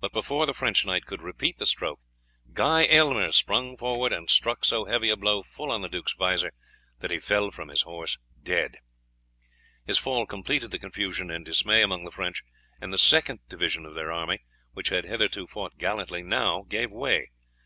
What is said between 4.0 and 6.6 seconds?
and struck so heavy a blow full on the duke's vizor